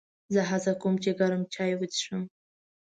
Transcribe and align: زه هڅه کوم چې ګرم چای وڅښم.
زه 0.33 0.41
هڅه 0.49 0.71
کوم 0.81 0.95
چې 1.03 1.09
ګرم 1.19 1.41
چای 1.53 1.71
وڅښم. 1.77 2.21